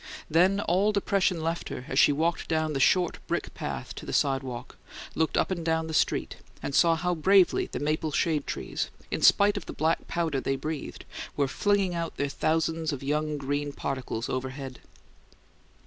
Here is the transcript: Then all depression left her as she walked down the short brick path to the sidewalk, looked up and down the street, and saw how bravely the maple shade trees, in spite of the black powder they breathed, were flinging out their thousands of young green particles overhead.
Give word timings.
Then 0.31 0.61
all 0.61 0.91
depression 0.91 1.43
left 1.43 1.69
her 1.69 1.85
as 1.87 1.99
she 1.99 2.11
walked 2.11 2.47
down 2.47 2.73
the 2.73 2.79
short 2.79 3.19
brick 3.27 3.53
path 3.53 3.93
to 3.93 4.05
the 4.07 4.11
sidewalk, 4.13 4.75
looked 5.13 5.37
up 5.37 5.51
and 5.51 5.63
down 5.63 5.85
the 5.85 5.93
street, 5.93 6.37
and 6.63 6.73
saw 6.73 6.95
how 6.95 7.13
bravely 7.13 7.67
the 7.67 7.77
maple 7.79 8.11
shade 8.11 8.47
trees, 8.47 8.89
in 9.11 9.21
spite 9.21 9.57
of 9.57 9.67
the 9.67 9.73
black 9.73 10.07
powder 10.07 10.41
they 10.41 10.55
breathed, 10.55 11.05
were 11.37 11.47
flinging 11.47 11.93
out 11.93 12.17
their 12.17 12.29
thousands 12.29 12.91
of 12.91 13.03
young 13.03 13.37
green 13.37 13.73
particles 13.73 14.27
overhead. 14.27 14.79